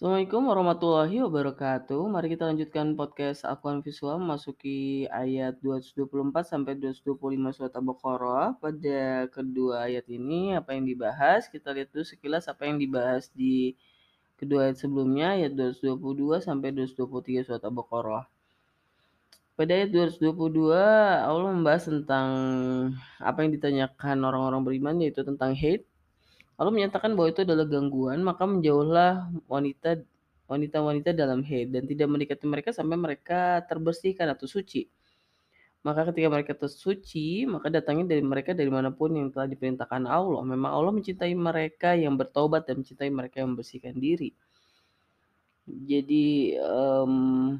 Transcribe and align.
Assalamualaikum 0.00 0.48
warahmatullahi 0.48 1.20
wabarakatuh. 1.28 2.08
Mari 2.08 2.32
kita 2.32 2.48
lanjutkan 2.48 2.96
podcast 2.96 3.44
Akuan 3.44 3.84
Visual 3.84 4.16
memasuki 4.16 5.04
ayat 5.12 5.60
224 5.60 6.40
sampai 6.40 6.72
225 6.80 7.20
surat 7.52 7.68
Al-Baqarah. 7.76 8.56
Pada 8.64 9.28
kedua 9.28 9.84
ayat 9.84 10.08
ini 10.08 10.56
apa 10.56 10.72
yang 10.72 10.88
dibahas? 10.88 11.52
Kita 11.52 11.76
lihat 11.76 11.92
dulu 11.92 12.00
sekilas 12.08 12.48
apa 12.48 12.64
yang 12.64 12.80
dibahas 12.80 13.28
di 13.36 13.76
kedua 14.40 14.72
ayat 14.72 14.80
sebelumnya 14.80 15.36
ayat 15.36 15.52
222 15.52 16.48
sampai 16.48 16.72
223 16.72 17.44
surat 17.44 17.60
Al-Baqarah. 17.60 18.24
Pada 19.52 19.72
ayat 19.84 19.92
222 19.92 20.80
Allah 21.28 21.52
membahas 21.52 21.92
tentang 21.92 22.28
apa 23.20 23.44
yang 23.44 23.52
ditanyakan 23.52 24.16
orang-orang 24.24 24.64
beriman 24.64 24.96
yaitu 25.04 25.20
tentang 25.28 25.52
hate 25.52 25.84
lalu 26.60 26.70
menyatakan 26.76 27.16
bahwa 27.16 27.32
itu 27.32 27.40
adalah 27.40 27.64
gangguan, 27.64 28.20
maka 28.20 28.44
menjauhlah 28.44 29.32
wanita 29.48 30.04
wanita-wanita 30.50 31.14
dalam 31.16 31.40
haid 31.46 31.72
dan 31.72 31.86
tidak 31.86 32.10
mendekati 32.10 32.44
mereka 32.44 32.70
sampai 32.74 32.98
mereka 33.00 33.64
terbersihkan 33.64 34.28
atau 34.34 34.44
suci. 34.44 34.84
Maka 35.80 36.12
ketika 36.12 36.28
mereka 36.28 36.52
tersuci, 36.52 37.48
maka 37.48 37.72
datangnya 37.72 38.12
dari 38.12 38.20
mereka 38.20 38.52
dari 38.52 38.68
mana 38.68 38.92
pun 38.92 39.16
yang 39.16 39.32
telah 39.32 39.48
diperintahkan 39.48 40.04
Allah. 40.04 40.44
Memang 40.44 40.68
Allah 40.68 40.92
mencintai 40.92 41.32
mereka 41.32 41.96
yang 41.96 42.20
bertobat 42.20 42.68
dan 42.68 42.84
mencintai 42.84 43.08
mereka 43.08 43.40
yang 43.40 43.56
membersihkan 43.56 43.96
diri. 43.96 44.36
Jadi 45.64 46.58
um, 46.60 47.56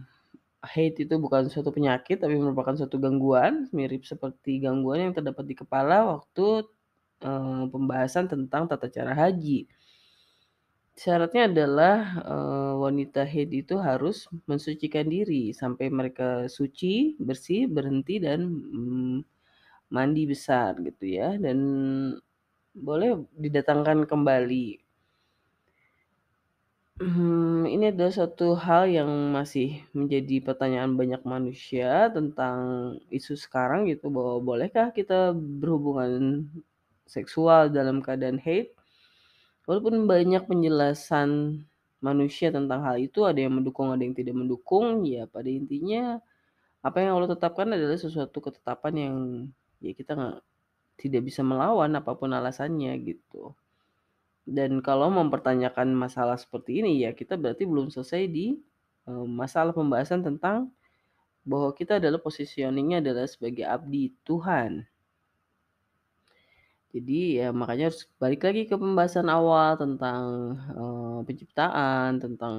haid 0.61 1.01
itu 1.01 1.15
bukan 1.17 1.49
suatu 1.49 1.73
penyakit 1.73 2.21
tapi 2.21 2.37
merupakan 2.37 2.77
suatu 2.77 3.01
gangguan 3.01 3.71
mirip 3.73 4.05
seperti 4.05 4.61
gangguan 4.61 5.09
yang 5.09 5.15
terdapat 5.17 5.45
di 5.49 5.55
kepala 5.57 6.05
waktu 6.05 6.69
uh, 7.25 7.65
pembahasan 7.73 8.27
tentang 8.29 8.69
tata 8.71 8.89
cara 8.93 9.13
haji. 9.17 9.69
Syaratnya 11.01 11.49
adalah 11.49 11.97
uh, 12.29 12.75
wanita 12.85 13.25
haid 13.25 13.57
itu 13.57 13.81
harus 13.81 14.29
mensucikan 14.45 15.09
diri 15.09 15.57
sampai 15.57 15.89
mereka 15.89 16.45
suci, 16.53 17.17
bersih, 17.17 17.65
berhenti 17.71 18.21
dan 18.21 18.45
mm, 18.45 19.17
mandi 19.91 20.23
besar 20.29 20.77
gitu 20.85 21.05
ya 21.09 21.35
dan 21.41 21.59
boleh 22.77 23.27
didatangkan 23.35 24.07
kembali. 24.07 24.67
Hmm, 27.01 27.65
ini 27.65 27.89
adalah 27.89 28.13
suatu 28.13 28.53
hal 28.61 28.93
yang 28.93 29.09
masih 29.33 29.81
menjadi 29.97 30.45
pertanyaan 30.45 31.01
banyak 31.01 31.25
manusia 31.25 32.13
tentang 32.13 32.59
isu 33.09 33.41
sekarang 33.41 33.89
gitu 33.89 34.13
bahwa 34.13 34.37
bolehkah 34.45 34.93
kita 34.93 35.33
berhubungan 35.33 36.45
seksual 37.11 37.75
dalam 37.75 37.99
keadaan 37.99 38.39
haid. 38.39 38.71
Walaupun 39.67 40.07
banyak 40.07 40.47
penjelasan 40.47 41.63
manusia 41.99 42.55
tentang 42.55 42.87
hal 42.87 43.03
itu, 43.03 43.27
ada 43.27 43.43
yang 43.43 43.59
mendukung, 43.59 43.91
ada 43.91 44.03
yang 44.07 44.15
tidak 44.15 44.39
mendukung, 44.39 45.03
ya 45.03 45.27
pada 45.27 45.51
intinya 45.51 46.23
apa 46.81 46.97
yang 47.03 47.19
Allah 47.19 47.37
tetapkan 47.37 47.69
adalah 47.69 47.99
sesuatu 47.99 48.41
ketetapan 48.41 48.95
yang 48.97 49.15
ya 49.85 49.93
kita 49.93 50.17
nggak 50.17 50.39
tidak 50.97 51.23
bisa 51.29 51.45
melawan 51.45 51.93
apa 51.93 52.17
pun 52.17 52.33
alasannya 52.33 52.97
gitu. 53.05 53.53
Dan 54.49 54.81
kalau 54.81 55.13
mempertanyakan 55.13 55.93
masalah 55.93 56.41
seperti 56.41 56.81
ini 56.81 57.05
ya 57.05 57.13
kita 57.13 57.37
berarti 57.37 57.69
belum 57.69 57.93
selesai 57.93 58.25
di 58.33 58.57
uh, 59.05 59.29
masalah 59.29 59.77
pembahasan 59.77 60.25
tentang 60.25 60.73
bahwa 61.45 61.73
kita 61.77 62.01
adalah 62.01 62.21
positioningnya 62.21 63.05
adalah 63.05 63.29
sebagai 63.29 63.65
abdi 63.65 64.13
Tuhan. 64.25 64.85
Jadi 66.91 67.39
ya 67.39 67.55
makanya 67.55 67.95
harus 67.95 68.03
balik 68.19 68.43
lagi 68.43 68.67
ke 68.67 68.75
pembahasan 68.75 69.31
awal 69.31 69.79
tentang, 69.79 70.23
uh, 70.75 71.19
penciptaan, 71.23 72.19
tentang 72.19 72.55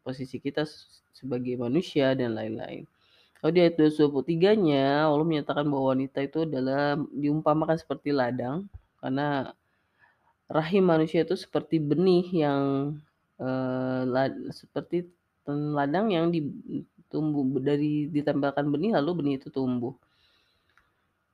posisi 0.00 0.40
kita 0.40 0.64
sebagai 1.12 1.60
manusia 1.60 2.16
dan 2.16 2.32
lain-lain. 2.32 2.88
Kalau 3.38 3.52
di 3.52 3.60
ayat 3.60 3.76
223-nya 3.76 5.04
Allah 5.06 5.26
menyatakan 5.28 5.68
bahwa 5.68 5.92
wanita 5.94 6.18
itu 6.24 6.48
adalah 6.48 6.96
diumpamakan 7.12 7.76
seperti 7.76 8.10
ladang, 8.10 8.66
karena 9.04 9.52
rahim 10.48 10.88
manusia 10.88 11.22
itu 11.28 11.36
seperti 11.36 11.76
benih 11.78 12.24
yang, 12.32 12.62
uh, 13.36 14.02
lad 14.08 14.32
seperti 14.48 15.12
ladang 15.48 16.08
yang 16.08 16.32
ditumbuh 16.32 17.44
dari 17.60 18.08
ditempelkan 18.08 18.64
benih 18.72 18.96
lalu 18.96 19.10
benih 19.22 19.34
itu 19.38 19.52
tumbuh. 19.52 19.92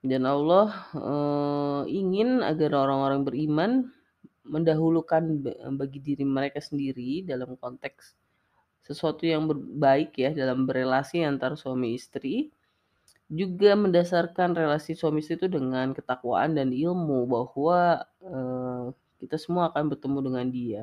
Dan 0.04 0.28
Allah 0.28 0.68
uh, 0.92 1.82
ingin 1.88 2.44
agar 2.44 2.76
orang-orang 2.76 3.24
beriman 3.24 3.72
mendahulukan 4.44 5.24
bagi 5.80 6.04
diri 6.04 6.28
mereka 6.28 6.60
sendiri 6.60 7.24
dalam 7.24 7.56
konteks 7.56 8.12
sesuatu 8.84 9.24
yang 9.24 9.48
baik 9.80 10.20
ya 10.20 10.36
dalam 10.36 10.68
berelasi 10.68 11.24
antar 11.24 11.56
suami 11.56 11.96
istri 11.96 12.52
juga 13.32 13.72
mendasarkan 13.72 14.52
relasi 14.52 14.92
suami 14.92 15.24
istri 15.24 15.40
itu 15.40 15.48
dengan 15.48 15.96
ketakwaan 15.96 16.52
dan 16.52 16.68
ilmu 16.68 17.24
bahwa 17.24 18.04
uh, 18.20 18.92
kita 19.16 19.40
semua 19.40 19.72
akan 19.72 19.96
bertemu 19.96 20.18
dengan 20.20 20.46
dia. 20.52 20.82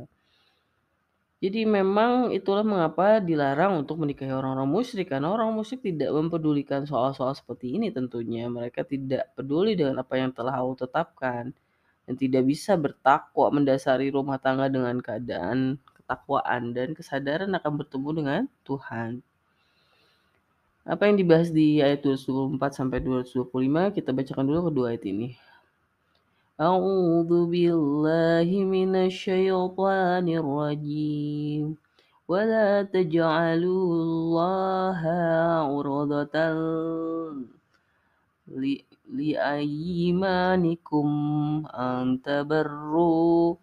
Jadi 1.42 1.66
memang 1.66 2.30
itulah 2.30 2.62
mengapa 2.62 3.18
dilarang 3.18 3.82
untuk 3.82 3.98
menikahi 3.98 4.30
orang-orang 4.30 4.70
musyrik 4.70 5.10
karena 5.10 5.34
orang 5.34 5.50
musyrik 5.50 5.82
tidak 5.82 6.14
mempedulikan 6.14 6.86
soal-soal 6.86 7.34
seperti 7.34 7.82
ini 7.82 7.90
tentunya. 7.90 8.46
Mereka 8.46 8.86
tidak 8.86 9.34
peduli 9.34 9.74
dengan 9.74 10.06
apa 10.06 10.22
yang 10.22 10.30
telah 10.38 10.54
Allah 10.62 10.78
tetapkan 10.78 11.50
dan 12.06 12.14
tidak 12.14 12.46
bisa 12.46 12.78
bertakwa 12.78 13.50
mendasari 13.58 14.14
rumah 14.14 14.38
tangga 14.38 14.70
dengan 14.70 15.02
keadaan 15.02 15.82
ketakwaan 15.98 16.78
dan 16.78 16.94
kesadaran 16.94 17.50
akan 17.58 17.74
bertemu 17.74 18.10
dengan 18.14 18.42
Tuhan. 18.62 19.26
Apa 20.86 21.10
yang 21.10 21.18
dibahas 21.18 21.50
di 21.50 21.82
ayat 21.82 22.06
224 22.06 22.62
sampai 22.70 23.02
225 23.02 23.98
kita 23.98 24.14
bacakan 24.14 24.46
dulu 24.46 24.70
kedua 24.70 24.86
ayat 24.94 25.10
ini. 25.10 25.34
أعوذ 26.62 27.50
بالله 27.50 28.46
من 28.46 28.94
الشيطان 28.96 30.30
الرجيم. 30.30 31.74
ولا 32.30 32.84
تجعلوا 32.86 33.86
الله 33.94 35.02
عرضة 35.66 36.36
لأيمانكم 39.10 41.08
أن 41.66 42.22
تبروا 42.22 43.56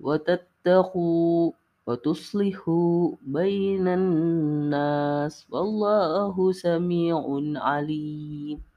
وتتقوا 0.00 1.52
وتصلحوا 1.86 3.12
بين 3.22 3.88
الناس. 3.88 5.46
والله 5.52 6.52
سميع 6.52 7.20
عليم. 7.56 8.69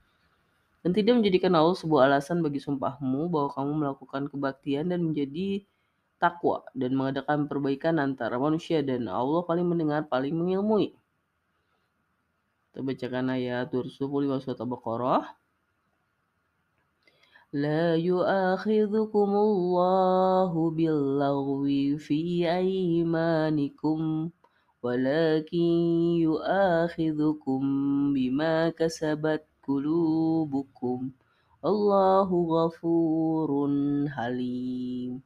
dan 0.82 0.90
tidak 0.94 1.18
menjadikan 1.18 1.52
Allah 1.58 1.74
sebuah 1.74 2.06
alasan 2.08 2.40
bagi 2.40 2.62
sumpahmu 2.62 3.28
bahwa 3.28 3.50
kamu 3.52 3.72
melakukan 3.82 4.22
kebaktian 4.30 4.88
dan 4.88 5.02
menjadi 5.02 5.66
takwa 6.18 6.66
dan 6.74 6.94
mengadakan 6.94 7.46
perbaikan 7.46 7.98
antara 8.02 8.38
manusia 8.38 8.82
dan 8.82 9.06
Allah 9.06 9.42
paling 9.46 9.66
mendengar, 9.66 10.06
paling 10.06 10.34
mengilmui. 10.34 10.94
Kita 12.70 12.82
bacakan 12.82 13.34
ayat 13.34 13.70
225 13.74 14.42
surat 14.42 14.58
Al-Baqarah. 14.62 15.24
لا 17.48 17.96
يؤاخذكم 17.96 19.30
الله 19.32 20.52
باللغو 20.70 21.64
في 21.96 22.44
أيمانكم 22.44 24.00
ولكن 24.82 25.68
يؤاخذكم 26.28 27.60
بما 28.14 28.68
كسبت 28.68 29.44
qulubukum 29.63 31.09
Allahu 31.63 32.37
ghafurun 32.51 34.05
halim 34.11 35.23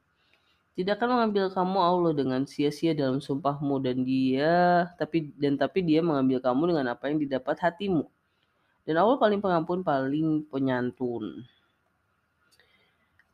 tidak 0.78 1.02
akan 1.02 1.10
mengambil 1.18 1.50
kamu 1.50 1.78
Allah 1.82 2.12
dengan 2.14 2.46
sia-sia 2.46 2.94
dalam 2.94 3.18
sumpahmu 3.18 3.82
dan 3.82 4.06
dia 4.06 4.86
tapi 4.94 5.34
dan 5.34 5.58
tapi 5.58 5.82
dia 5.82 5.98
mengambil 5.98 6.38
kamu 6.38 6.70
dengan 6.70 6.94
apa 6.94 7.10
yang 7.10 7.18
didapat 7.18 7.58
hatimu 7.58 8.06
dan 8.86 8.94
Allah 9.02 9.18
paling 9.18 9.42
pengampun 9.42 9.82
paling 9.82 10.46
penyantun 10.46 11.42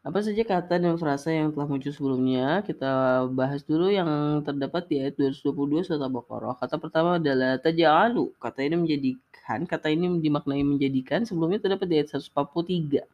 apa 0.05 0.21
saja 0.21 0.45
kata 0.45 0.77
dan 0.77 1.01
frasa 1.01 1.33
yang 1.33 1.49
telah 1.49 1.65
muncul 1.65 1.89
sebelumnya? 1.89 2.61
Kita 2.61 3.25
bahas 3.33 3.65
dulu 3.65 3.89
yang 3.89 4.45
terdapat 4.45 4.85
di 4.85 5.01
ayat 5.01 5.17
222 5.17 5.81
surat 5.81 5.97
Al-Baqarah. 5.97 6.61
Kata 6.61 6.77
pertama 6.77 7.17
adalah 7.17 7.57
taja'alu. 7.57 8.37
Kata 8.37 8.61
ini 8.69 8.85
menjadikan, 9.45 9.69
kata 9.69 9.93
ini 9.93 10.25
dimaknai 10.25 10.65
menjadikan. 10.65 11.29
Sebelumnya 11.29 11.61
terdapat 11.61 11.85
di 11.85 12.01
ayat 12.01 12.17
143. 12.17 13.05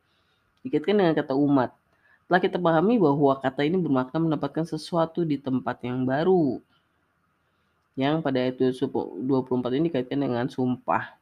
Dikaitkan 0.62 0.94
dengan 0.94 1.10
kata 1.18 1.34
umat. 1.34 1.74
Telah 2.30 2.38
kita 2.38 2.62
pahami 2.62 3.02
bahwa 3.02 3.34
kata 3.42 3.66
ini 3.66 3.74
bermakna 3.82 4.22
mendapatkan 4.22 4.62
sesuatu 4.62 5.26
di 5.26 5.42
tempat 5.42 5.82
yang 5.82 6.06
baru. 6.06 6.62
Yang 7.98 8.22
pada 8.22 8.38
ayat 8.38 8.62
224 8.62 9.74
ini 9.74 9.84
dikaitkan 9.90 10.22
dengan 10.22 10.46
sumpah. 10.46 11.18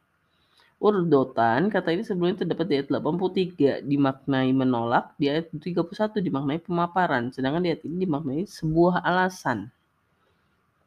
Urdotan, 0.77 1.73
kata 1.73 1.89
ini 1.91 2.05
sebelumnya 2.05 2.45
terdapat 2.45 2.69
di 2.69 2.73
ayat 2.77 2.87
83 2.93 3.81
dimaknai 3.83 4.53
menolak, 4.53 5.17
di 5.17 5.27
ayat 5.27 5.49
31 5.49 6.21
dimaknai 6.21 6.61
pemaparan, 6.61 7.33
sedangkan 7.33 7.65
di 7.65 7.73
ayat 7.73 7.83
ini 7.83 8.05
dimaknai 8.05 8.45
sebuah 8.45 9.01
alasan. 9.01 9.73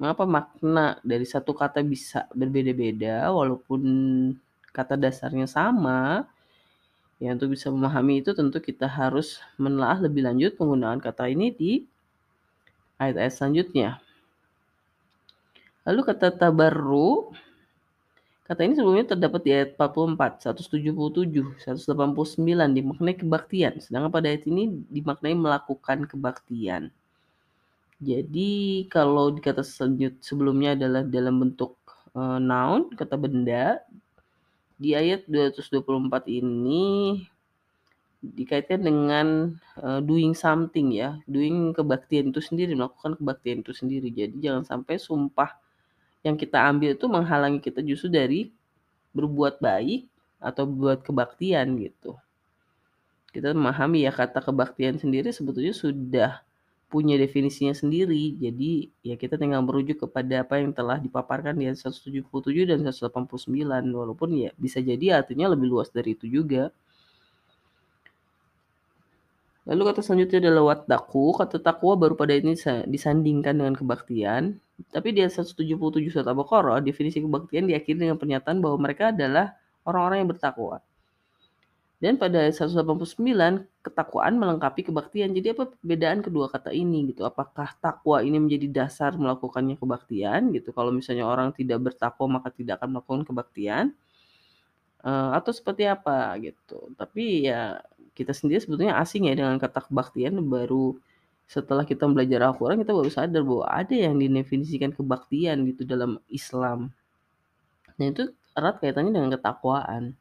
Mengapa 0.01 0.25
makna 0.25 1.01
dari 1.05 1.25
satu 1.25 1.53
kata 1.57 1.81
bisa 1.85 2.29
berbeda-beda 2.33 3.29
walaupun 3.33 3.83
kata 4.73 4.97
dasarnya 4.97 5.49
sama. 5.49 6.29
Ya, 7.23 7.39
untuk 7.39 7.55
bisa 7.55 7.71
memahami 7.71 8.19
itu 8.19 8.35
tentu 8.35 8.59
kita 8.59 8.91
harus 8.91 9.39
menelaah 9.55 10.03
lebih 10.03 10.27
lanjut 10.27 10.59
penggunaan 10.59 10.99
kata 10.99 11.31
ini 11.31 11.55
di 11.55 11.73
ayat-ayat 12.99 13.33
selanjutnya. 13.33 14.03
Lalu 15.87 16.01
kata 16.03 16.35
tabarru 16.35 17.31
Kata 18.53 18.69
ini 18.69 18.77
sebelumnya 18.77 19.17
terdapat 19.17 19.41
di 19.49 19.51
ayat 19.55 19.81
44, 19.81 20.45
177, 20.45 21.57
189 21.57 22.77
dimaknai 22.77 23.17
kebaktian. 23.17 23.81
Sedangkan 23.81 24.13
pada 24.13 24.29
ayat 24.29 24.45
ini 24.45 24.83
dimaknai 24.93 25.33
melakukan 25.33 26.05
kebaktian. 26.05 26.93
Jadi 28.03 28.91
kalau 28.91 29.31
di 29.31 29.39
kata 29.39 29.63
sebelumnya 30.19 30.75
adalah 30.75 31.07
dalam 31.07 31.39
bentuk 31.39 31.79
uh, 32.19 32.43
noun, 32.43 32.91
kata 32.99 33.15
benda, 33.15 33.79
di 34.75 34.99
ayat 34.99 35.31
224 35.31 36.27
ini 36.27 37.23
dikaitkan 38.23 38.83
dengan 38.83 39.55
uh, 39.79 40.03
doing 40.03 40.35
something 40.35 40.91
ya, 40.99 41.23
doing 41.31 41.71
kebaktian 41.71 42.35
itu 42.35 42.43
sendiri, 42.43 42.75
melakukan 42.75 43.15
kebaktian 43.23 43.63
itu 43.63 43.71
sendiri. 43.71 44.11
Jadi 44.11 44.35
jangan 44.51 44.67
sampai 44.67 44.99
sumpah 44.99 45.55
yang 46.27 46.35
kita 46.35 46.59
ambil 46.59 46.99
itu 46.99 47.07
menghalangi 47.07 47.63
kita 47.63 47.83
justru 47.87 48.11
dari 48.11 48.51
berbuat 49.15 49.63
baik 49.63 50.11
atau 50.43 50.67
buat 50.67 51.07
kebaktian 51.07 51.79
gitu. 51.79 52.19
Kita 53.31 53.55
memahami 53.55 54.03
ya 54.07 54.11
kata 54.11 54.43
kebaktian 54.43 54.99
sendiri 54.99 55.31
sebetulnya 55.31 55.71
sudah 55.71 56.43
punya 56.93 57.17
definisinya 57.17 57.73
sendiri. 57.73 58.37
Jadi 58.37 58.93
ya 59.01 59.17
kita 59.17 59.41
tinggal 59.41 59.65
merujuk 59.65 60.05
kepada 60.05 60.45
apa 60.45 60.61
yang 60.61 60.77
telah 60.77 61.01
dipaparkan 61.01 61.57
di 61.57 61.65
177 61.65 62.29
dan 62.69 62.85
189 62.85 63.49
walaupun 63.97 64.29
ya 64.37 64.51
bisa 64.61 64.85
jadi 64.85 65.25
artinya 65.25 65.49
lebih 65.57 65.73
luas 65.73 65.89
dari 65.89 66.13
itu 66.13 66.29
juga. 66.29 66.69
Lalu 69.63 69.83
kata 69.89 70.01
selanjutnya 70.05 70.39
adalah 70.45 70.75
wattaku. 70.75 71.39
Kata 71.39 71.57
takwa 71.63 71.95
baru 71.97 72.19
pada 72.19 72.35
ini 72.37 72.53
disandingkan 72.85 73.55
dengan 73.57 73.73
kebaktian. 73.79 74.59
Tapi 74.91 75.09
di 75.15 75.23
ayat 75.23 75.39
177 75.39 76.11
surat 76.11 76.27
Al-Baqarah, 76.27 76.83
definisi 76.83 77.23
kebaktian 77.23 77.71
diakhiri 77.71 78.03
dengan 78.03 78.19
pernyataan 78.19 78.59
bahwa 78.59 78.83
mereka 78.83 79.15
adalah 79.15 79.55
orang-orang 79.87 80.27
yang 80.27 80.31
bertakwa. 80.35 80.83
Dan 82.03 82.19
pada 82.19 82.43
ayat 82.43 82.59
189, 82.59 83.15
ketakwaan 83.79 84.35
melengkapi 84.35 84.91
kebaktian. 84.91 85.31
Jadi 85.39 85.55
apa 85.55 85.71
perbedaan 85.71 86.19
kedua 86.19 86.51
kata 86.51 86.75
ini 86.75 87.15
gitu? 87.15 87.23
Apakah 87.23 87.79
takwa 87.79 88.19
ini 88.27 88.43
menjadi 88.43 88.67
dasar 88.67 89.15
melakukannya 89.15 89.79
kebaktian 89.79 90.51
gitu? 90.51 90.75
Kalau 90.75 90.91
misalnya 90.91 91.31
orang 91.31 91.55
tidak 91.55 91.79
bertakwa 91.79 92.43
maka 92.43 92.51
tidak 92.51 92.83
akan 92.83 92.99
melakukan 92.99 93.23
kebaktian. 93.23 93.95
Uh, 95.03 95.31
atau 95.39 95.55
seperti 95.55 95.87
apa 95.87 96.35
gitu. 96.43 96.91
Tapi 96.99 97.47
ya 97.47 97.79
kita 98.19 98.35
sendiri 98.35 98.59
sebetulnya 98.59 98.99
asing 98.99 99.31
ya 99.31 99.39
dengan 99.39 99.55
kata 99.63 99.87
kebaktian 99.87 100.43
baru 100.43 100.99
setelah 101.47 101.87
kita 101.87 102.07
belajar 102.09 102.51
Al-Quran 102.51 102.83
kita 102.83 102.95
baru 102.95 103.11
sadar 103.11 103.43
bahwa 103.47 103.67
ada 103.67 103.95
yang 103.95 104.19
didefinisikan 104.19 104.91
kebaktian 104.91 105.67
gitu 105.71 105.87
dalam 105.87 106.19
Islam. 106.27 106.91
Nah 107.99 108.07
itu 108.11 108.31
erat 108.59 108.79
kaitannya 108.81 109.13
dengan 109.15 109.31
ketakwaan. 109.35 110.19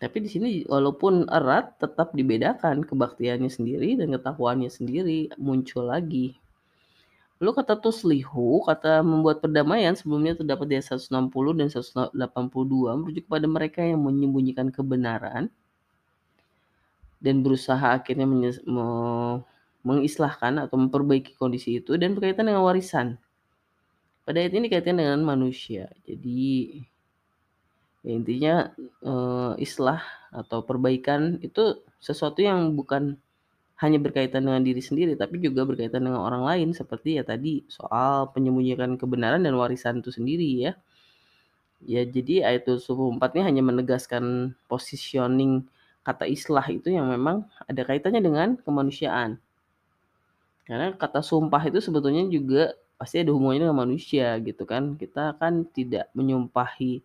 Tapi 0.00 0.16
di 0.24 0.28
sini 0.32 0.48
walaupun 0.64 1.28
erat 1.28 1.76
tetap 1.76 2.16
dibedakan 2.16 2.88
kebaktiannya 2.88 3.52
sendiri 3.52 4.00
dan 4.00 4.16
ketakwaannya 4.16 4.72
sendiri 4.72 5.28
muncul 5.36 5.92
lagi. 5.92 6.40
Lalu 7.36 7.52
kata 7.60 7.76
tuslihu, 7.76 8.64
kata 8.64 9.04
membuat 9.04 9.44
perdamaian 9.44 9.92
sebelumnya 9.92 10.40
terdapat 10.40 10.72
di 10.72 10.76
160 10.80 11.12
dan 11.56 11.68
182 11.68 12.16
merujuk 13.00 13.24
kepada 13.28 13.46
mereka 13.48 13.80
yang 13.84 14.00
menyembunyikan 14.00 14.72
kebenaran 14.72 15.52
dan 17.20 17.44
berusaha 17.44 18.00
akhirnya 18.00 18.24
mengislahkan 19.84 20.64
atau 20.64 20.76
memperbaiki 20.80 21.36
kondisi 21.36 21.80
itu 21.80 22.00
dan 22.00 22.16
berkaitan 22.16 22.48
dengan 22.48 22.64
warisan. 22.64 23.20
Pada 24.24 24.40
ayat 24.40 24.56
ini 24.56 24.68
dikaitkan 24.68 24.96
dengan 24.96 25.20
manusia. 25.24 25.92
Jadi 26.08 26.80
ya 28.00 28.12
intinya 28.16 28.54
uh, 29.04 29.52
islah 29.60 30.00
atau 30.32 30.64
perbaikan 30.64 31.36
itu 31.44 31.84
sesuatu 32.00 32.40
yang 32.40 32.72
bukan 32.72 33.20
hanya 33.80 33.96
berkaitan 33.96 34.44
dengan 34.44 34.60
diri 34.60 34.84
sendiri 34.84 35.16
tapi 35.16 35.40
juga 35.40 35.64
berkaitan 35.64 36.04
dengan 36.04 36.20
orang 36.20 36.44
lain 36.44 36.68
seperti 36.76 37.16
ya 37.16 37.24
tadi 37.24 37.64
soal 37.68 38.28
penyembunyikan 38.36 39.00
kebenaran 39.00 39.40
dan 39.40 39.56
warisan 39.56 40.04
itu 40.04 40.12
sendiri 40.12 40.68
ya. 40.68 40.72
Ya 41.80 42.04
jadi 42.04 42.44
ayat 42.44 42.68
24 42.68 43.40
ini 43.40 43.42
hanya 43.48 43.62
menegaskan 43.64 44.52
positioning 44.68 45.64
kata 46.04 46.28
islah 46.28 46.64
itu 46.68 46.92
yang 46.92 47.08
memang 47.08 47.48
ada 47.64 47.80
kaitannya 47.88 48.20
dengan 48.20 48.48
kemanusiaan. 48.60 49.40
Karena 50.68 50.92
kata 50.92 51.24
sumpah 51.24 51.64
itu 51.64 51.80
sebetulnya 51.80 52.28
juga 52.28 52.76
pasti 53.00 53.24
ada 53.24 53.32
hubungannya 53.32 53.64
dengan 53.64 53.80
manusia 53.80 54.36
gitu 54.44 54.68
kan. 54.68 55.00
Kita 55.00 55.40
kan 55.40 55.64
tidak 55.72 56.12
menyumpahi 56.12 57.00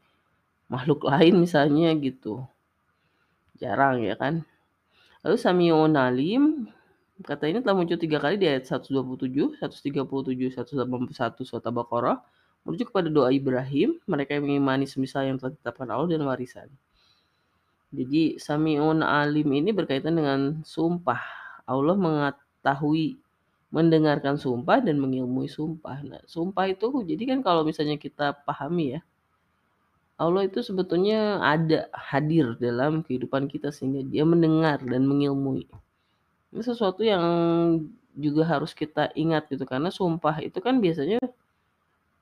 makhluk 0.71 1.06
lain 1.06 1.45
misalnya 1.45 1.94
gitu. 1.97 2.45
Jarang 3.57 4.03
ya 4.03 4.17
kan. 4.17 4.44
Lalu 5.25 5.38
Samiun 5.41 5.94
Alim 5.97 6.69
kata 7.23 7.47
ini 7.47 7.63
telah 7.63 7.79
muncul 7.79 7.95
tiga 7.95 8.19
kali 8.19 8.35
di 8.35 8.45
ayat 8.45 8.67
127, 8.67 9.56
137, 9.57 10.51
181 10.51 11.47
surat 11.47 11.63
Al-Baqarah 11.63 12.19
merujuk 12.65 12.91
kepada 12.91 13.07
doa 13.13 13.29
Ibrahim, 13.29 14.01
mereka 14.09 14.35
yang 14.35 14.50
mengimani 14.50 14.89
semisal 14.89 15.23
yang 15.23 15.38
telah 15.38 15.53
ditetapkan 15.53 15.88
Allah 15.88 16.09
dan 16.09 16.25
warisan. 16.25 16.67
Jadi 17.94 18.41
Samiun 18.41 19.06
Alim 19.06 19.47
ini 19.53 19.71
berkaitan 19.71 20.17
dengan 20.17 20.65
sumpah. 20.65 21.21
Allah 21.69 21.95
mengetahui 21.95 23.21
mendengarkan 23.69 24.35
sumpah 24.35 24.81
dan 24.81 24.97
mengilmui 24.97 25.47
sumpah. 25.47 26.01
Nah, 26.03 26.21
sumpah 26.25 26.65
itu 26.67 26.89
jadi 27.06 27.23
kan 27.38 27.39
kalau 27.45 27.63
misalnya 27.63 27.95
kita 27.95 28.33
pahami 28.44 28.97
ya, 28.97 29.01
Allah 30.15 30.47
itu 30.47 30.63
sebetulnya 30.63 31.44
ada 31.44 31.91
hadir 31.91 32.56
dalam 32.56 33.03
kehidupan 33.03 33.51
kita 33.51 33.67
sehingga 33.75 34.00
dia 34.07 34.23
mendengar 34.23 34.79
dan 34.79 35.03
mengilmui. 35.03 35.67
Ini 36.56 36.62
sesuatu 36.63 37.03
yang 37.03 37.23
juga 38.15 38.47
harus 38.47 38.71
kita 38.71 39.12
ingat 39.12 39.51
gitu 39.51 39.67
karena 39.67 39.91
sumpah 39.91 40.39
itu 40.39 40.63
kan 40.63 40.79
biasanya 40.79 41.19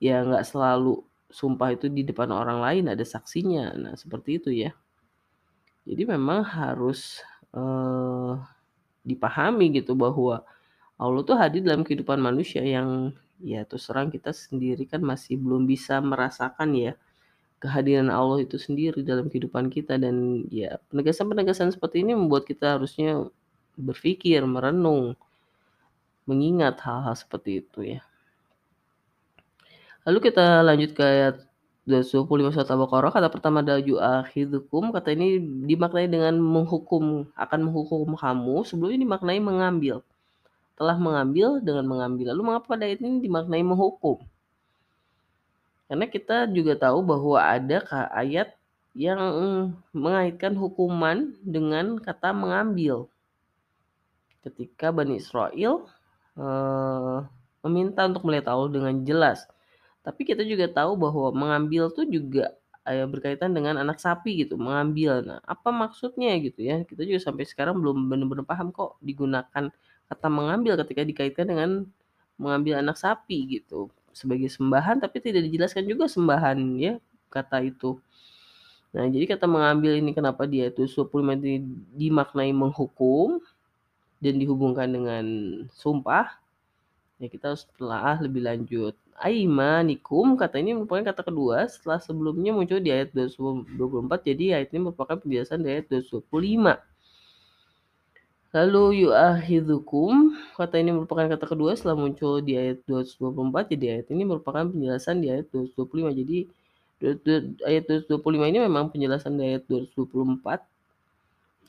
ya 0.02 0.26
nggak 0.26 0.42
selalu 0.42 1.06
sumpah 1.30 1.78
itu 1.78 1.86
di 1.86 2.02
depan 2.02 2.34
orang 2.34 2.66
lain 2.66 2.90
ada 2.90 3.06
saksinya. 3.06 3.78
Nah, 3.78 3.94
seperti 3.94 4.42
itu 4.42 4.50
ya. 4.50 4.74
Jadi 5.86 6.04
memang 6.10 6.42
harus 6.42 7.22
uh, 7.54 8.42
dipahami 9.06 9.70
gitu 9.78 9.94
bahwa 9.94 10.42
Allah 10.98 11.22
tuh 11.22 11.38
hadir 11.38 11.62
dalam 11.62 11.86
kehidupan 11.86 12.18
manusia 12.18 12.66
yang 12.66 13.14
ya 13.44 13.68
terus 13.68 13.86
terang 13.86 14.08
kita 14.08 14.32
sendiri 14.32 14.88
kan 14.88 15.04
masih 15.04 15.36
belum 15.36 15.68
bisa 15.68 16.00
merasakan 16.00 16.72
ya 16.74 16.94
kehadiran 17.64 18.12
Allah 18.12 18.44
itu 18.44 18.60
sendiri 18.60 19.00
dalam 19.08 19.32
kehidupan 19.32 19.72
kita. 19.72 19.96
Dan 19.96 20.44
ya 20.52 20.76
penegasan-penegasan 20.92 21.72
seperti 21.72 22.04
ini 22.04 22.12
membuat 22.12 22.44
kita 22.44 22.76
harusnya 22.76 23.24
berpikir, 23.80 24.44
merenung, 24.44 25.16
mengingat 26.28 26.84
hal-hal 26.84 27.16
seperti 27.16 27.64
itu 27.64 27.80
ya. 27.98 28.00
Lalu 30.04 30.20
kita 30.20 30.60
lanjut 30.68 30.92
ke 30.92 31.04
ayat 31.08 31.36
225 31.88 32.52
surat 32.52 32.68
Al-Baqarah. 32.68 33.12
Kata 33.16 33.28
pertama 33.32 33.64
adalah 33.64 33.80
yu'akhidukum 33.80 34.92
kata 34.92 35.16
ini 35.16 35.40
dimaknai 35.64 36.12
dengan 36.12 36.36
menghukum 36.36 37.32
akan 37.40 37.60
menghukum 37.64 38.20
kamu 38.20 38.68
sebelumnya 38.68 39.00
dimaknai 39.00 39.40
mengambil. 39.40 40.04
Telah 40.76 41.00
mengambil 41.00 41.64
dengan 41.64 41.88
mengambil. 41.88 42.36
Lalu 42.36 42.44
mengapa 42.44 42.76
pada 42.76 42.84
ayat 42.84 43.00
ini 43.00 43.24
dimaknai 43.24 43.64
menghukum 43.64 44.20
karena 45.94 46.10
kita 46.10 46.50
juga 46.50 46.74
tahu 46.74 47.06
bahwa 47.06 47.38
ada 47.38 47.86
ayat 48.18 48.58
yang 48.98 49.22
mengaitkan 49.94 50.58
hukuman 50.58 51.38
dengan 51.46 52.02
kata 52.02 52.34
mengambil 52.34 53.06
ketika 54.42 54.90
Bani 54.90 55.22
Israel 55.22 55.86
eh, 56.34 57.18
meminta 57.62 58.10
untuk 58.10 58.26
melihat 58.26 58.58
Allah 58.58 58.74
dengan 58.74 59.06
jelas 59.06 59.46
tapi 60.02 60.26
kita 60.26 60.42
juga 60.42 60.66
tahu 60.66 60.98
bahwa 60.98 61.30
mengambil 61.30 61.94
tuh 61.94 62.10
juga 62.10 62.58
eh, 62.90 63.06
berkaitan 63.06 63.54
dengan 63.54 63.78
anak 63.78 64.02
sapi 64.02 64.50
gitu, 64.50 64.58
mengambil. 64.58 65.22
Nah, 65.22 65.40
apa 65.46 65.70
maksudnya 65.70 66.34
gitu 66.42 66.66
ya? 66.66 66.82
Kita 66.82 67.06
juga 67.06 67.22
sampai 67.22 67.46
sekarang 67.46 67.78
belum 67.78 68.10
benar-benar 68.10 68.50
paham 68.50 68.74
kok 68.74 68.98
digunakan 68.98 69.70
kata 70.10 70.28
mengambil 70.34 70.74
ketika 70.82 71.06
dikaitkan 71.06 71.46
dengan 71.54 71.70
mengambil 72.42 72.82
anak 72.82 72.98
sapi 72.98 73.62
gitu 73.62 73.94
sebagai 74.14 74.48
sembahan 74.48 75.02
tapi 75.02 75.20
tidak 75.20 75.50
dijelaskan 75.50 75.84
juga 75.90 76.06
sembahan 76.08 76.58
ya 76.80 76.94
kata 77.28 77.66
itu. 77.66 77.98
Nah, 78.94 79.10
jadi 79.10 79.26
kata 79.26 79.50
mengambil 79.50 79.98
ini 79.98 80.14
kenapa 80.14 80.46
dia 80.46 80.70
itu 80.70 80.86
25 80.86 81.34
ini 81.42 81.66
dimaknai 81.98 82.54
menghukum 82.54 83.42
dan 84.22 84.38
dihubungkan 84.38 84.86
dengan 84.86 85.26
sumpah 85.74 86.44
Ya 87.24 87.32
kita 87.32 87.56
harus 87.56 87.64
telah 87.80 88.20
lebih 88.20 88.44
lanjut. 88.44 89.00
Aimanikum 89.16 90.36
kata 90.36 90.60
ini 90.60 90.76
merupakan 90.76 91.14
kata 91.14 91.24
kedua 91.24 91.64
setelah 91.72 92.02
sebelumnya 92.04 92.52
muncul 92.52 92.84
di 92.84 92.92
ayat 92.92 93.16
224 93.16 94.28
jadi 94.28 94.60
ayat 94.60 94.76
ini 94.76 94.92
merupakan 94.92 95.16
penjelasan 95.16 95.64
dari 95.64 95.80
ayat 95.80 95.88
225. 96.04 96.76
Lalu 98.54 99.10
yu'ahidzukum 99.10 100.38
kata 100.54 100.78
ini 100.78 100.94
merupakan 100.94 101.26
kata 101.26 101.46
kedua 101.50 101.74
setelah 101.74 101.98
muncul 101.98 102.38
di 102.38 102.54
ayat 102.54 102.86
224 102.86 103.74
jadi 103.74 103.86
ayat 103.98 104.08
ini 104.14 104.30
merupakan 104.30 104.62
penjelasan 104.70 105.26
di 105.26 105.34
ayat 105.34 105.50
225. 105.50 106.14
Jadi 106.14 106.38
ayat 107.66 107.84
225 108.06 108.54
ini 108.54 108.62
memang 108.62 108.94
penjelasan 108.94 109.42
dari 109.42 109.58
ayat 109.58 109.66
224 109.66 110.70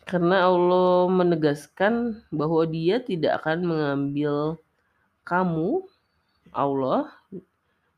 karena 0.04 0.44
Allah 0.44 1.08
menegaskan 1.08 2.20
bahwa 2.28 2.68
dia 2.68 3.00
tidak 3.00 3.40
akan 3.40 3.64
mengambil 3.64 4.60
kamu 5.24 5.80
Allah 6.52 7.08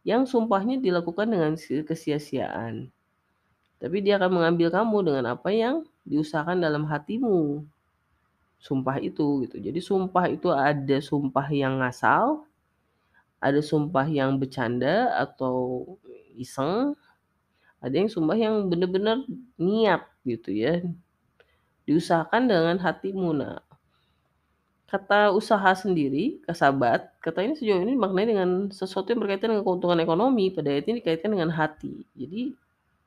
yang 0.06 0.22
sumpahnya 0.22 0.78
dilakukan 0.78 1.26
dengan 1.26 1.58
kesia-siaan. 1.58 2.86
Tapi 3.82 3.96
dia 3.98 4.22
akan 4.22 4.30
mengambil 4.40 4.70
kamu 4.70 4.96
dengan 5.02 5.34
apa 5.34 5.50
yang 5.50 5.82
diusahakan 6.06 6.62
dalam 6.62 6.86
hatimu. 6.86 7.66
Sumpah 8.66 8.98
itu 8.98 9.46
gitu. 9.46 9.62
Jadi 9.62 9.78
sumpah 9.78 10.26
itu 10.26 10.50
ada 10.50 10.98
sumpah 10.98 11.46
yang 11.54 11.78
ngasal, 11.78 12.42
ada 13.38 13.62
sumpah 13.62 14.10
yang 14.10 14.34
bercanda 14.42 15.14
atau 15.14 15.86
iseng, 16.34 16.98
ada 17.78 17.94
yang 17.94 18.10
sumpah 18.10 18.34
yang 18.34 18.66
benar-benar 18.66 19.22
niat 19.54 20.02
gitu 20.26 20.50
ya. 20.50 20.82
Diusahakan 21.86 22.50
dengan 22.50 22.76
hatimu. 22.82 23.30
Nah, 23.38 23.62
kata 24.90 25.30
usaha 25.30 25.70
sendiri, 25.78 26.42
kasabat, 26.42 27.06
kata 27.22 27.46
ini 27.46 27.54
sejauh 27.54 27.86
ini 27.86 27.94
maknanya 27.94 28.34
dengan 28.34 28.50
sesuatu 28.74 29.14
yang 29.14 29.22
berkaitan 29.22 29.54
dengan 29.54 29.62
keuntungan 29.62 30.02
ekonomi. 30.02 30.50
Pada 30.50 30.74
ayat 30.74 30.90
ini 30.90 30.98
dikaitkan 30.98 31.30
dengan 31.30 31.54
hati. 31.54 32.02
Jadi, 32.18 32.50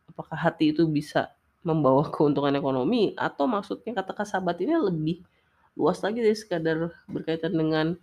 apakah 0.08 0.40
hati 0.40 0.72
itu 0.72 0.88
bisa 0.88 1.36
membawa 1.68 2.08
keuntungan 2.16 2.56
ekonomi 2.56 3.12
atau 3.20 3.44
maksudnya 3.44 3.92
kata 3.92 4.16
kasabat 4.16 4.56
ini 4.64 4.80
lebih 4.80 5.18
luas 5.80 6.04
lagi 6.04 6.20
dari 6.20 6.36
sekadar 6.36 6.92
berkaitan 7.08 7.56
dengan 7.56 7.96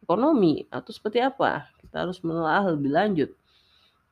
ekonomi 0.00 0.64
atau 0.72 0.88
seperti 0.88 1.20
apa? 1.20 1.68
Kita 1.84 2.08
harus 2.08 2.24
menelaah 2.24 2.72
lebih 2.72 2.88
lanjut. 2.88 3.30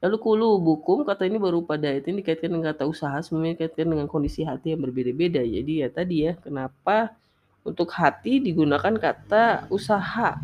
Lalu 0.04 0.16
kulu 0.20 0.60
bukum 0.60 1.08
kata 1.08 1.24
ini 1.24 1.40
baru 1.40 1.64
pada 1.64 1.88
ayat 1.88 2.04
ini 2.12 2.20
dikaitkan 2.20 2.52
dengan 2.52 2.76
kata 2.76 2.84
usaha 2.84 3.16
semuanya 3.24 3.56
dikaitkan 3.56 3.88
dengan 3.88 4.04
kondisi 4.04 4.44
hati 4.44 4.76
yang 4.76 4.84
berbeda-beda. 4.84 5.40
Jadi 5.40 5.80
ya 5.80 5.88
tadi 5.88 6.28
ya 6.28 6.36
kenapa 6.36 7.16
untuk 7.64 7.88
hati 7.96 8.44
digunakan 8.44 8.92
kata 8.92 9.72
usaha. 9.72 10.36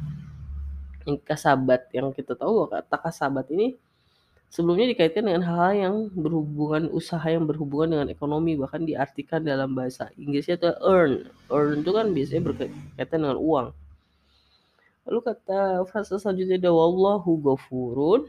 Yang 1.04 1.20
kasabat 1.28 1.92
yang 1.92 2.08
kita 2.16 2.32
tahu 2.32 2.64
kata 2.72 2.96
kasabat 2.96 3.52
ini 3.52 3.76
sebelumnya 4.52 4.92
dikaitkan 4.92 5.24
dengan 5.24 5.42
hal-hal 5.48 5.72
yang 5.72 5.96
berhubungan 6.12 6.92
usaha 6.92 7.24
yang 7.24 7.48
berhubungan 7.48 7.88
dengan 7.96 8.08
ekonomi 8.12 8.52
bahkan 8.60 8.84
diartikan 8.84 9.40
dalam 9.40 9.72
bahasa 9.72 10.12
Inggrisnya 10.20 10.60
itu 10.60 10.70
earn. 10.84 11.12
Earn 11.48 11.80
itu 11.80 11.90
kan 11.96 12.06
biasanya 12.12 12.42
berkaitan 12.52 13.18
dengan 13.24 13.38
uang. 13.40 13.68
Lalu 15.08 15.20
kata 15.24 15.82
frasa 15.88 16.20
selanjutnya 16.20 16.60
ada 16.60 16.70
wallahu 16.70 17.40
ghafurun. 17.40 18.28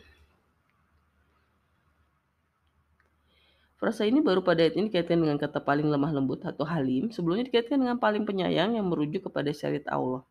Frasa 3.77 4.08
ini 4.08 4.24
baru 4.24 4.39
pada 4.39 4.63
ayat 4.63 4.80
ini 4.80 4.88
dikaitkan 4.88 5.20
dengan 5.20 5.36
kata 5.36 5.60
paling 5.60 5.92
lemah 5.92 6.15
lembut 6.15 6.39
atau 6.48 6.63
halim. 6.63 7.12
Sebelumnya 7.12 7.51
dikaitkan 7.51 7.84
dengan 7.84 8.00
paling 8.00 8.24
penyayang 8.24 8.80
yang 8.80 8.88
merujuk 8.88 9.27
kepada 9.27 9.51
syariat 9.51 9.84
Allah. 9.92 10.24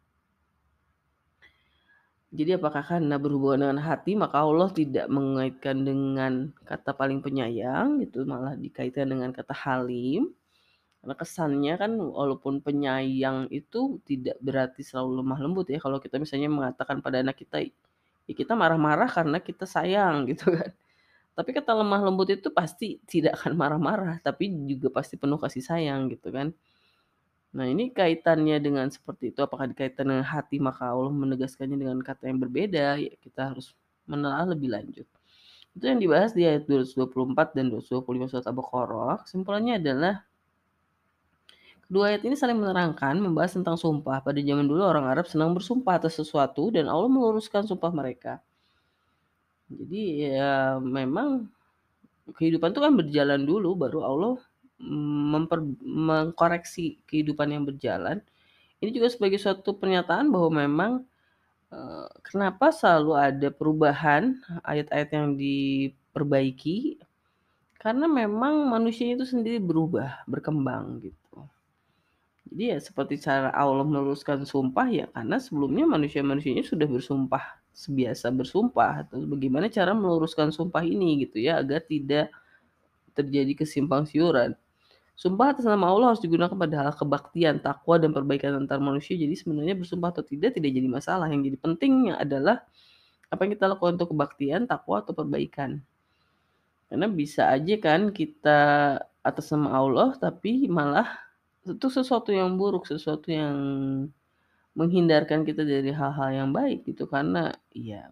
Jadi 2.33 2.57
apakah 2.57 2.81
karena 2.81 3.21
berhubungan 3.21 3.61
dengan 3.69 3.81
hati 3.85 4.17
maka 4.17 4.41
Allah 4.41 4.73
tidak 4.73 5.05
mengaitkan 5.13 5.85
dengan 5.85 6.49
kata 6.65 6.97
paling 6.97 7.21
penyayang 7.21 8.01
itu 8.01 8.25
malah 8.25 8.57
dikaitkan 8.57 9.13
dengan 9.13 9.31
kata 9.37 9.53
halim. 9.53 10.33
Karena 11.03 11.15
kesannya 11.19 11.75
kan 11.77 11.93
walaupun 11.99 12.65
penyayang 12.65 13.53
itu 13.53 14.01
tidak 14.09 14.41
berarti 14.41 14.81
selalu 14.81 15.21
lemah 15.21 15.39
lembut 15.45 15.67
ya. 15.69 15.79
Kalau 15.83 16.01
kita 16.01 16.17
misalnya 16.17 16.49
mengatakan 16.49 17.05
pada 17.05 17.21
anak 17.21 17.37
kita 17.37 17.61
ya 18.29 18.35
kita 18.35 18.55
marah-marah 18.57 19.11
karena 19.11 19.39
kita 19.43 19.69
sayang 19.69 20.25
gitu 20.31 20.57
kan. 20.57 20.71
Tapi 21.33 21.51
kata 21.57 21.73
lemah 21.77 22.01
lembut 22.05 22.29
itu 22.33 22.49
pasti 22.53 23.01
tidak 23.09 23.41
akan 23.41 23.57
marah-marah, 23.57 24.21
tapi 24.21 24.53
juga 24.69 24.93
pasti 24.93 25.17
penuh 25.17 25.41
kasih 25.41 25.65
sayang 25.65 26.13
gitu 26.13 26.29
kan. 26.29 26.53
Nah 27.53 27.69
ini 27.69 27.93
kaitannya 27.93 28.57
dengan 28.61 28.89
seperti 28.89 29.33
itu, 29.33 29.45
apakah 29.45 29.69
dikaitkan 29.69 30.09
dengan 30.09 30.25
hati 30.25 30.57
maka 30.57 30.89
Allah 30.89 31.13
menegaskannya 31.13 31.77
dengan 31.77 32.01
kata 32.01 32.29
yang 32.33 32.41
berbeda, 32.41 32.97
ya 32.97 33.13
kita 33.21 33.53
harus 33.53 33.77
menelaah 34.09 34.49
lebih 34.57 34.73
lanjut. 34.73 35.05
Itu 35.77 35.85
yang 35.89 36.01
dibahas 36.01 36.33
di 36.33 36.49
ayat 36.49 36.65
224 36.69 37.57
dan 37.57 37.73
225 37.73 38.33
surat 38.33 38.45
Al-Baqarah. 38.49 39.25
Kesimpulannya 39.25 39.81
adalah 39.81 40.25
Kedua 41.93 42.09
ayat 42.09 42.25
ini 42.25 42.33
saling 42.33 42.57
menerangkan 42.57 43.21
membahas 43.21 43.53
tentang 43.53 43.77
sumpah. 43.77 44.25
Pada 44.25 44.41
zaman 44.41 44.65
dulu 44.65 44.81
orang 44.81 45.13
Arab 45.13 45.29
senang 45.29 45.53
bersumpah 45.53 46.01
atas 46.01 46.17
sesuatu 46.17 46.73
dan 46.73 46.89
Allah 46.89 47.05
meluruskan 47.05 47.69
sumpah 47.69 47.93
mereka. 47.93 48.41
Jadi 49.69 50.25
ya 50.25 50.81
memang 50.81 51.53
kehidupan 52.33 52.73
itu 52.73 52.81
kan 52.81 52.97
berjalan 52.97 53.45
dulu 53.45 53.77
baru 53.77 54.01
Allah 54.09 54.41
memper, 54.83 55.63
mengkoreksi 55.81 56.99
kehidupan 57.07 57.55
yang 57.55 57.65
berjalan. 57.65 58.19
Ini 58.83 58.91
juga 58.91 59.09
sebagai 59.09 59.39
suatu 59.39 59.79
pernyataan 59.79 60.29
bahwa 60.35 60.51
memang 60.67 60.93
eh, 61.71 62.09
kenapa 62.27 62.75
selalu 62.75 63.13
ada 63.15 63.49
perubahan 63.55 64.43
ayat-ayat 64.67 65.09
yang 65.15 65.29
diperbaiki 65.39 66.99
karena 67.83 68.07
memang 68.07 68.71
manusia 68.71 69.11
itu 69.11 69.27
sendiri 69.27 69.59
berubah, 69.59 70.23
berkembang 70.31 71.03
gitu. 71.03 71.47
Jadi 72.47 72.65
ya 72.69 72.79
seperti 72.79 73.19
cara 73.19 73.51
Allah 73.51 73.83
meluruskan 73.83 74.45
sumpah 74.47 74.87
ya 74.87 75.07
karena 75.11 75.41
sebelumnya 75.41 75.89
manusia-manusianya 75.89 76.63
sudah 76.63 76.85
bersumpah 76.87 77.63
sebiasa 77.73 78.29
bersumpah 78.29 79.09
atau 79.09 79.25
bagaimana 79.25 79.73
cara 79.73 79.97
meluruskan 79.97 80.53
sumpah 80.53 80.85
ini 80.85 81.25
gitu 81.25 81.41
ya 81.41 81.59
agar 81.65 81.81
tidak 81.81 82.29
terjadi 83.17 83.65
kesimpang 83.65 84.05
siuran. 84.05 84.53
Sumpah 85.13 85.55
atas 85.55 85.69
nama 85.69 85.93
Allah 85.93 86.17
harus 86.17 86.23
digunakan 86.25 86.57
pada 86.57 86.89
hal 86.89 86.93
kebaktian, 86.97 87.61
takwa 87.63 88.01
dan 88.01 88.11
perbaikan 88.11 88.59
antar 88.59 88.83
manusia. 88.83 89.15
Jadi 89.15 89.37
sebenarnya 89.39 89.77
bersumpah 89.79 90.11
atau 90.11 90.25
tidak 90.25 90.57
tidak 90.57 90.73
jadi 90.73 90.89
masalah. 90.89 91.29
Yang 91.31 91.53
jadi 91.53 91.59
pentingnya 91.61 92.15
adalah 92.19 92.65
apa 93.29 93.41
yang 93.47 93.53
kita 93.55 93.65
lakukan 93.71 94.01
untuk 94.01 94.11
kebaktian, 94.17 94.67
takwa 94.67 95.05
atau 95.05 95.13
perbaikan. 95.15 95.81
Karena 96.93 97.07
bisa 97.09 97.49
aja 97.49 97.75
kan 97.81 98.13
kita 98.13 98.61
atas 99.23 99.49
nama 99.55 99.79
Allah 99.79 100.13
tapi 100.19 100.67
malah 100.67 101.09
itu 101.65 101.89
sesuatu 101.89 102.35
yang 102.35 102.59
buruk, 102.59 102.85
sesuatu 102.91 103.31
yang 103.31 103.57
menghindarkan 104.75 105.45
kita 105.45 105.63
dari 105.63 105.93
hal-hal 105.93 106.31
yang 106.33 106.51
baik 106.51 106.89
gitu 106.89 107.05
karena 107.05 107.53
ya 107.77 108.09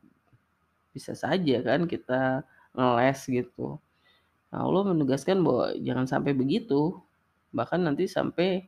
bisa 0.92 1.16
saja 1.16 1.60
kan 1.64 1.88
kita 1.88 2.44
ngeles 2.76 3.20
gitu. 3.28 3.80
Allah 4.50 4.82
menegaskan 4.90 5.46
bahwa 5.46 5.74
jangan 5.78 6.06
sampai 6.10 6.34
begitu. 6.34 6.98
Bahkan 7.54 7.86
nanti 7.86 8.10
sampai 8.10 8.66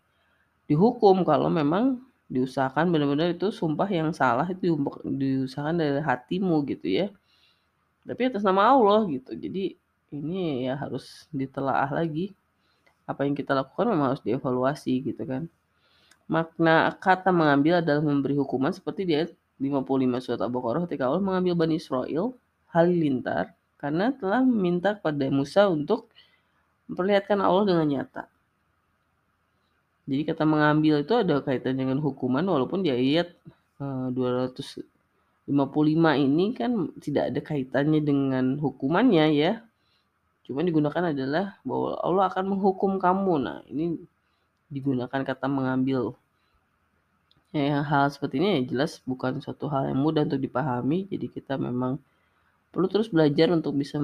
dihukum 0.71 1.27
kalau 1.27 1.51
memang 1.51 1.99
diusahakan 2.31 2.89
benar-benar 2.89 3.35
itu 3.35 3.51
sumpah 3.53 3.91
yang 3.91 4.15
salah 4.15 4.47
itu 4.49 4.79
diusahakan 5.05 5.77
dari 5.83 6.01
hatimu 6.01 6.63
gitu 6.71 6.87
ya. 6.87 7.07
Tapi 8.07 8.31
atas 8.31 8.47
nama 8.47 8.73
Allah 8.73 9.05
gitu. 9.11 9.35
Jadi 9.35 9.75
ini 10.15 10.67
ya 10.71 10.79
harus 10.79 11.27
ditelaah 11.35 11.91
lagi 11.91 12.31
apa 13.09 13.27
yang 13.27 13.35
kita 13.35 13.53
lakukan 13.53 13.91
memang 13.91 14.15
harus 14.15 14.23
dievaluasi 14.23 15.03
gitu 15.03 15.23
kan. 15.27 15.51
Makna 16.31 16.95
kata 16.97 17.35
mengambil 17.35 17.83
adalah 17.83 18.01
memberi 18.01 18.39
hukuman 18.39 18.71
seperti 18.71 19.03
di 19.05 19.13
ayat 19.19 19.35
55 19.59 20.25
surat 20.25 20.41
Al-Baqarah 20.41 20.87
ketika 20.87 21.11
Allah 21.11 21.23
mengambil 21.23 21.55
Bani 21.59 21.77
Israel 21.77 22.35
halilintar 22.71 23.53
karena 23.83 24.15
telah 24.15 24.47
meminta 24.47 24.95
kepada 24.95 25.27
Musa 25.35 25.67
untuk 25.67 26.07
memperlihatkan 26.87 27.43
Allah 27.43 27.67
dengan 27.67 27.87
nyata. 27.91 28.31
Jadi 30.07 30.23
kata 30.23 30.47
mengambil 30.47 31.03
itu 31.03 31.15
ada 31.19 31.43
kaitan 31.43 31.75
dengan 31.79 31.99
hukuman 31.99 32.47
walaupun 32.47 32.87
di 32.87 32.95
ayat 32.95 33.35
255 33.79 35.51
eh, 35.51 36.17
ini 36.23 36.47
kan 36.55 36.95
tidak 37.03 37.35
ada 37.35 37.41
kaitannya 37.43 38.01
dengan 38.03 38.59
hukumannya 38.63 39.27
ya. 39.35 39.53
Cuma 40.47 40.63
digunakan 40.67 41.15
adalah 41.15 41.59
bahwa 41.63 41.99
Allah 42.03 42.25
akan 42.31 42.45
menghukum 42.55 42.99
kamu. 42.99 43.35
Nah, 43.43 43.59
ini 43.71 43.99
digunakan 44.71 45.23
kata 45.23 45.47
mengambil. 45.47 46.19
Ya, 47.53 47.85
hal 47.85 48.09
seperti 48.09 48.41
ini 48.41 48.49
ya 48.49 48.61
jelas 48.65 49.05
bukan 49.05 49.39
suatu 49.39 49.69
hal 49.69 49.93
yang 49.93 50.01
mudah 50.03 50.27
untuk 50.27 50.41
dipahami. 50.41 51.07
Jadi 51.07 51.31
kita 51.31 51.55
memang 51.61 52.03
perlu 52.73 52.89
terus 52.89 53.13
belajar 53.13 53.53
untuk 53.53 53.77
bisa 53.77 54.01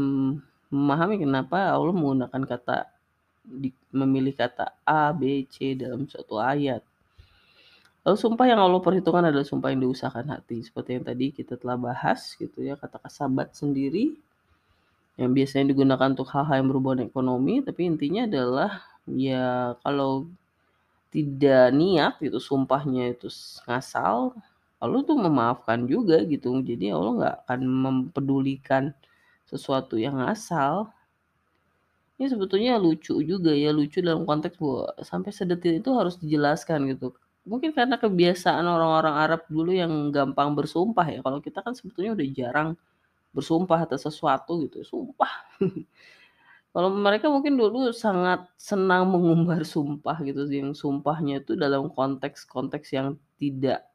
memahami 0.68 1.24
kenapa 1.24 1.72
Allah 1.72 1.96
menggunakan 1.96 2.44
kata 2.44 2.92
memilih 3.96 4.36
kata 4.36 4.76
A, 4.84 5.08
B, 5.16 5.48
C 5.48 5.72
dalam 5.72 6.04
suatu 6.04 6.36
ayat. 6.36 6.84
Lalu 8.04 8.16
sumpah 8.20 8.46
yang 8.48 8.60
Allah 8.60 8.80
perhitungkan 8.80 9.24
adalah 9.32 9.44
sumpah 9.44 9.72
yang 9.72 9.88
diusahakan 9.88 10.36
hati. 10.36 10.60
Seperti 10.64 11.00
yang 11.00 11.04
tadi 11.04 11.32
kita 11.32 11.56
telah 11.56 11.80
bahas 11.80 12.36
gitu 12.36 12.60
ya, 12.60 12.76
kata 12.76 13.00
kasabat 13.00 13.56
sendiri 13.56 14.16
yang 15.18 15.34
biasanya 15.34 15.74
digunakan 15.74 16.14
untuk 16.14 16.30
hal-hal 16.30 16.62
yang 16.62 16.68
berhubungan 16.70 17.08
ekonomi, 17.10 17.58
tapi 17.64 17.90
intinya 17.90 18.28
adalah 18.28 18.84
ya 19.08 19.74
kalau 19.82 20.30
tidak 21.10 21.72
niat 21.74 22.20
itu 22.20 22.38
sumpahnya 22.38 23.16
itu 23.16 23.26
ngasal, 23.66 24.36
Allah 24.78 25.02
tuh 25.02 25.18
memaafkan 25.18 25.90
juga 25.90 26.22
gitu. 26.22 26.62
Jadi 26.62 26.94
Allah 26.94 27.12
nggak 27.18 27.36
akan 27.46 27.60
mempedulikan 27.66 28.94
sesuatu 29.50 29.98
yang 29.98 30.22
ngasal. 30.22 30.90
Ini 32.18 32.26
sebetulnya 32.34 32.78
lucu 32.78 33.14
juga 33.22 33.54
ya, 33.54 33.70
lucu 33.70 34.02
dalam 34.02 34.26
konteks 34.26 34.58
bahwa 34.58 34.90
sampai 35.02 35.30
sedetil 35.30 35.78
itu 35.78 35.90
harus 35.94 36.18
dijelaskan 36.18 36.90
gitu. 36.94 37.14
Mungkin 37.46 37.72
karena 37.72 37.96
kebiasaan 37.96 38.66
orang-orang 38.66 39.14
Arab 39.14 39.42
dulu 39.48 39.70
yang 39.72 39.90
gampang 40.10 40.52
bersumpah 40.52 41.06
ya. 41.06 41.18
Kalau 41.22 41.38
kita 41.38 41.62
kan 41.62 41.72
sebetulnya 41.78 42.18
udah 42.18 42.28
jarang 42.34 42.68
bersumpah 43.32 43.86
atas 43.86 44.06
sesuatu 44.06 44.62
gitu, 44.66 44.82
sumpah. 44.82 45.30
Kalau 46.74 46.92
mereka 46.92 47.32
mungkin 47.32 47.56
dulu 47.56 47.90
sangat 47.96 48.44
senang 48.60 49.08
mengumbar 49.08 49.64
sumpah 49.64 50.20
gitu, 50.22 50.44
yang 50.52 50.76
sumpahnya 50.76 51.40
itu 51.40 51.56
dalam 51.56 51.88
konteks-konteks 51.90 52.92
yang 52.92 53.16
tidak 53.40 53.87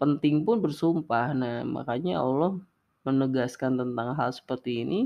penting 0.00 0.42
pun 0.48 0.64
bersumpah. 0.64 1.36
Nah, 1.36 1.62
makanya 1.68 2.24
Allah 2.24 2.56
menegaskan 3.04 3.76
tentang 3.76 4.16
hal 4.16 4.30
seperti 4.32 4.82
ini 4.84 5.00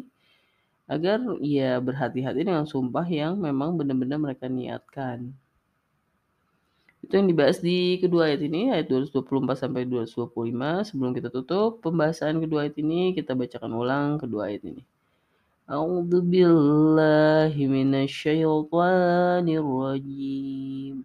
agar 0.86 1.18
ya 1.40 1.80
berhati-hati 1.80 2.44
dengan 2.44 2.68
sumpah 2.68 3.06
yang 3.08 3.40
memang 3.40 3.74
benar-benar 3.74 4.20
mereka 4.20 4.46
niatkan. 4.46 5.32
Itu 7.04 7.20
yang 7.20 7.28
dibahas 7.28 7.60
di 7.60 8.00
kedua 8.00 8.32
ayat 8.32 8.40
ini, 8.48 8.72
ayat 8.72 8.88
224 8.88 9.60
sampai 9.60 9.84
225. 9.84 10.88
Sebelum 10.88 11.12
kita 11.12 11.28
tutup 11.28 11.84
pembahasan 11.84 12.40
kedua 12.40 12.64
ayat 12.64 12.80
ini, 12.80 13.12
kita 13.12 13.36
bacakan 13.36 13.72
ulang 13.76 14.16
kedua 14.16 14.48
ayat 14.48 14.64
ini. 14.64 14.80
A'udzu 15.68 16.24
billahi 16.24 17.60
minasyaitonir 17.68 19.64
rajim. 19.64 21.04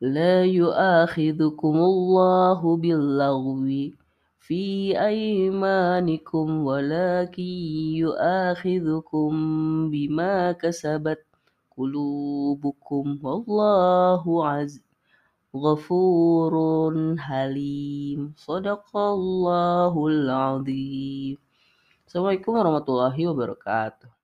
لا 0.00 0.44
يؤاخذكم 0.44 1.76
الله 1.76 2.76
باللغو 2.76 3.66
في 4.40 4.62
أيمانكم 5.00 6.46
ولكن 6.66 7.52
يؤاخذكم 8.04 9.30
بما 9.90 10.52
كسبت 10.52 11.24
قلوبكم 11.76 13.18
والله 13.22 14.46
عز 14.48 14.82
غفور 15.56 16.54
حليم 17.18 18.32
صدق 18.36 18.96
الله 18.96 19.94
العظيم 20.06 21.36
Assalamualaikum 22.04 22.52
warahmatullahi 22.54 23.22
wabarakatuh 23.26 24.17